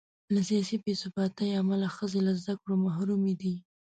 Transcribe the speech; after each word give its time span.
له 0.33 0.41
سیاسي 0.49 0.75
بې 0.83 0.93
ثباتۍ 1.01 1.49
امله 1.61 1.87
ښځې 1.95 2.19
له 2.27 2.33
زده 2.41 2.53
کړو 2.61 2.75
محرومې 2.85 3.33
دي. 3.41 3.55